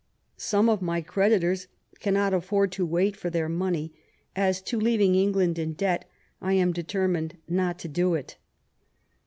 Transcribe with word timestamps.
Some 0.35 0.67
of 0.67 0.81
my 0.81 1.01
creditors 1.01 1.67
cannot 1.99 2.33
afford 2.33 2.71
to 2.71 2.87
wait 2.87 3.15
for 3.15 3.29
their 3.29 3.47
money; 3.47 3.93
as 4.35 4.59
to 4.63 4.79
leaying 4.79 5.13
England 5.13 5.59
in 5.59 5.73
debt, 5.73 6.09
I 6.41 6.53
am 6.53 6.73
determined 6.73 7.37
not 7.47 7.77
to 7.77 7.87
do 7.87 8.15
it. 8.15 8.37